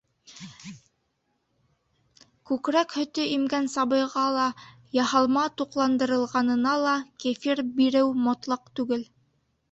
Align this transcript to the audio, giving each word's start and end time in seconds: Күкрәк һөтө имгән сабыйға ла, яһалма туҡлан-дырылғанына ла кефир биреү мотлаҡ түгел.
Күкрәк 2.51 2.95
һөтө 2.99 3.25
имгән 3.33 3.69
сабыйға 3.73 4.23
ла, 4.35 4.45
яһалма 4.99 5.43
туҡлан-дырылғанына 5.61 6.73
ла 6.85 6.95
кефир 7.25 7.61
биреү 7.81 8.09
мотлаҡ 8.29 8.73
түгел. 8.81 9.05